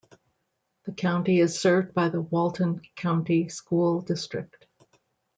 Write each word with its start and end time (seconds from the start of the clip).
The 0.85 0.93
county 0.93 1.39
is 1.39 1.59
served 1.61 1.93
by 1.93 2.09
the 2.09 2.21
Walton 2.21 2.81
County 2.95 3.49
School 3.49 4.01
District. 4.01 4.65